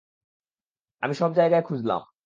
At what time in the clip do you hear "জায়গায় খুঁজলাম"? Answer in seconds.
1.33-2.11